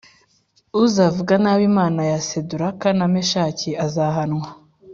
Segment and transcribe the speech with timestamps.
[0.83, 4.47] uzavuga nabi Imana ya Saduraka na Meshaki azahanwa